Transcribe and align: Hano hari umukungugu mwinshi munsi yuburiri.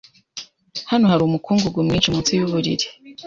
Hano 0.91 1.05
hari 1.11 1.21
umukungugu 1.25 1.79
mwinshi 1.85 2.09
munsi 2.13 2.31
yuburiri. 2.37 2.85